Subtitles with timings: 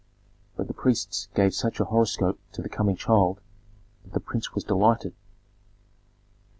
[0.55, 3.39] But the priests gave such a horoscope to the coming child
[4.03, 5.13] that the prince was delighted.